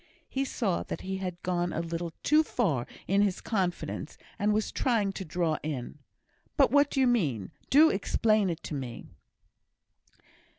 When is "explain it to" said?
7.91-8.73